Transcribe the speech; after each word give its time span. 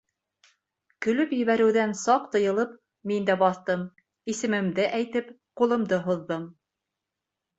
Көлөп 1.05 1.33
ебәреүҙән 1.39 1.91
саҡ 1.99 2.23
тыйылып 2.35 2.71
мин 3.11 3.27
дә 3.27 3.35
баҫтым, 3.43 3.83
исемемде 4.35 4.87
әйтеп, 5.01 5.29
ҡулымды 5.61 6.01
һуҙҙым. 6.09 6.49